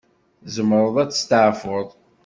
[0.43, 1.87] Tzemreḍ ad testeɛfuḍ.